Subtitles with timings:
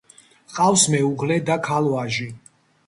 [0.53, 2.29] ჰყავს მეუღლე და ქალ-ვაჟი.